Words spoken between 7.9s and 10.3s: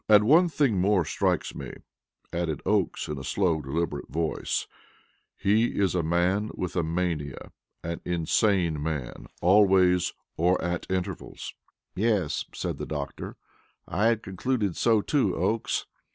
insane man always,